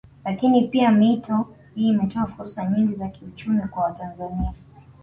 Lakini 0.25 0.67
pia 0.67 0.91
mito 0.91 1.45
hii 1.75 1.89
imetoa 1.89 2.25
fursa 2.27 2.65
nyingi 2.65 2.93
za 2.95 3.07
kiuchumi 3.07 3.61
kwa 3.61 3.83
watanzania 3.83 4.53